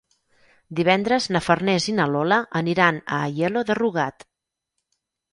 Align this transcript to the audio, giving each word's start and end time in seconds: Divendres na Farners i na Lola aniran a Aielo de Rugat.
Divendres 0.77 1.25
na 1.35 1.41
Farners 1.47 1.85
i 1.91 1.93
na 1.97 2.07
Lola 2.13 2.39
aniran 2.59 2.97
a 3.01 3.19
Aielo 3.27 3.63
de 3.69 3.75
Rugat. 3.81 4.25